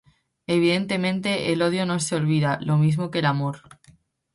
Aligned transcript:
Evidentemente, 0.47 1.53
el 1.53 1.61
odio 1.61 1.85
no 1.85 1.99
se 1.99 2.15
olvida, 2.15 2.57
lo 2.61 2.75
mismo 2.77 3.11
que 3.11 3.19
el 3.19 3.27
amor... 3.27 3.61